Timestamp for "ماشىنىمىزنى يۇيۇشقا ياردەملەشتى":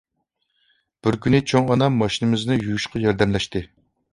2.05-3.63